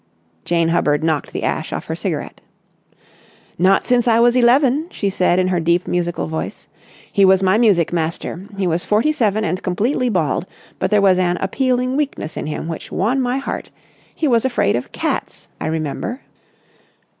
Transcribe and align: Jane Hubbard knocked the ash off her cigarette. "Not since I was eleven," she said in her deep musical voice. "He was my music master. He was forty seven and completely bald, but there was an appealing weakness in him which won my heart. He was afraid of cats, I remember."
Jane 0.45 0.69
Hubbard 0.69 1.03
knocked 1.03 1.31
the 1.31 1.43
ash 1.43 1.71
off 1.71 1.85
her 1.85 1.95
cigarette. 1.95 2.41
"Not 3.59 3.85
since 3.85 4.07
I 4.07 4.19
was 4.19 4.35
eleven," 4.35 4.87
she 4.89 5.11
said 5.11 5.37
in 5.37 5.49
her 5.49 5.59
deep 5.59 5.87
musical 5.87 6.25
voice. 6.25 6.67
"He 7.11 7.23
was 7.23 7.43
my 7.43 7.59
music 7.59 7.93
master. 7.93 8.47
He 8.57 8.65
was 8.65 8.83
forty 8.83 9.11
seven 9.11 9.43
and 9.43 9.61
completely 9.61 10.09
bald, 10.09 10.47
but 10.79 10.89
there 10.89 11.03
was 11.03 11.19
an 11.19 11.37
appealing 11.39 11.95
weakness 11.97 12.35
in 12.35 12.47
him 12.47 12.67
which 12.67 12.91
won 12.91 13.21
my 13.21 13.37
heart. 13.37 13.69
He 14.15 14.27
was 14.27 14.43
afraid 14.43 14.75
of 14.75 14.91
cats, 14.91 15.49
I 15.59 15.67
remember." 15.67 16.21